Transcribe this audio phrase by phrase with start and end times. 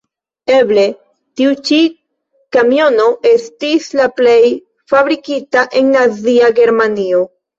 [0.51, 0.83] Eble,
[1.41, 1.77] tiu ĉi
[2.57, 4.39] kamiono estis la plej
[4.93, 7.23] fabrikita en Nazia Germanio.